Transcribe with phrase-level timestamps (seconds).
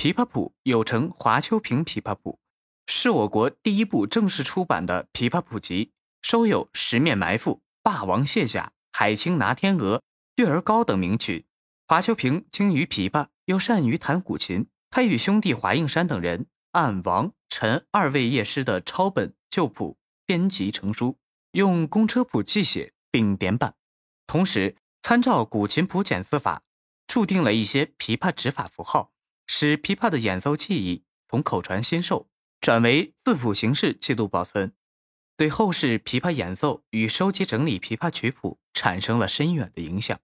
[0.00, 2.38] 琵琶谱又称华秋萍琵琶谱，
[2.86, 5.92] 是我国第一部正式出版的琵琶谱集，
[6.22, 8.62] 收有《十面埋伏》《霸王卸甲》
[8.98, 9.96] 《海清拿天鹅》
[10.36, 11.44] 《月儿高》等名曲。
[11.86, 21.18] 华秋萍精于琵琶，又善于弹古琴，他与兄弟华应山等人按王、陈二位业师的抄本旧谱编辑成书，
[21.52, 23.74] 用公车谱记写并点版，
[24.26, 26.62] 同时参照古琴谱检字法，
[27.06, 29.12] 注定了一些琵琶指法符号。
[29.52, 32.28] 使琵琶的演奏技艺从口传心授
[32.60, 34.72] 转为字谱形式记录保存，
[35.36, 40.20] 对后世琵琶演奏与收集整理琵琶曲谱产生了深远的影响。